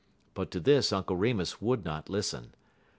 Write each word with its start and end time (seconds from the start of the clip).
But 0.33 0.49
to 0.49 0.59
this 0.59 0.91
Uncle 0.91 1.15
Remus 1.15 1.61
would 1.61 1.85
not 1.85 2.09
listen. 2.09 2.55